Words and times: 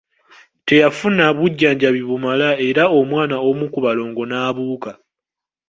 Teyafuna 0.67 1.25
bujjanjabi 1.37 2.01
bumala 2.09 2.49
era 2.67 2.83
omwana 2.99 3.35
omu 3.49 3.65
ku 3.73 3.79
balongo 3.85 4.23
n'abuuka. 4.25 4.91